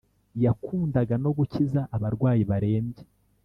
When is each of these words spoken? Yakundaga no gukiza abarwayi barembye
Yakundaga 0.43 1.15
no 1.23 1.31
gukiza 1.37 1.81
abarwayi 1.95 2.43
barembye 2.49 3.03